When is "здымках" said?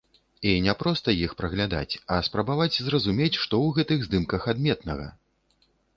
4.07-4.49